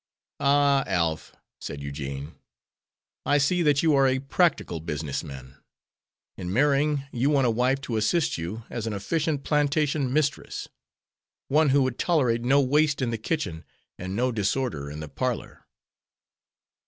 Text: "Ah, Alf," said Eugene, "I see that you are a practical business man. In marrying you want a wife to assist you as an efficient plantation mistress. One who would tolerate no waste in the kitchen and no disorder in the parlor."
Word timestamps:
"Ah, 0.39 0.83
Alf," 0.87 1.31
said 1.59 1.79
Eugene, 1.83 2.33
"I 3.23 3.37
see 3.37 3.61
that 3.61 3.83
you 3.83 3.93
are 3.93 4.07
a 4.07 4.17
practical 4.17 4.79
business 4.79 5.23
man. 5.23 5.57
In 6.37 6.51
marrying 6.51 7.03
you 7.11 7.29
want 7.29 7.45
a 7.45 7.51
wife 7.51 7.79
to 7.81 7.97
assist 7.97 8.35
you 8.35 8.63
as 8.67 8.87
an 8.87 8.93
efficient 8.93 9.43
plantation 9.43 10.11
mistress. 10.11 10.67
One 11.49 11.69
who 11.69 11.83
would 11.83 11.99
tolerate 11.99 12.41
no 12.41 12.59
waste 12.61 12.99
in 12.99 13.11
the 13.11 13.19
kitchen 13.19 13.63
and 13.99 14.15
no 14.15 14.31
disorder 14.31 14.89
in 14.89 15.01
the 15.01 15.07
parlor." 15.07 15.67